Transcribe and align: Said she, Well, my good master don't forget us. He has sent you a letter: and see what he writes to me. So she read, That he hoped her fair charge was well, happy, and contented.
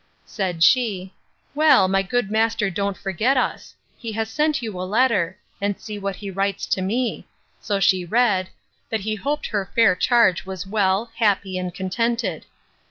Said 0.25 0.63
she, 0.63 1.13
Well, 1.53 1.87
my 1.87 2.01
good 2.01 2.31
master 2.31 2.71
don't 2.71 2.97
forget 2.97 3.37
us. 3.37 3.75
He 3.99 4.11
has 4.13 4.31
sent 4.31 4.63
you 4.63 4.75
a 4.81 4.81
letter: 4.81 5.37
and 5.61 5.79
see 5.79 5.99
what 5.99 6.15
he 6.15 6.31
writes 6.31 6.65
to 6.65 6.81
me. 6.81 7.27
So 7.61 7.79
she 7.79 8.03
read, 8.03 8.49
That 8.89 9.01
he 9.01 9.13
hoped 9.13 9.45
her 9.49 9.69
fair 9.75 9.95
charge 9.95 10.43
was 10.43 10.65
well, 10.65 11.11
happy, 11.17 11.55
and 11.55 11.71
contented. 11.71 12.47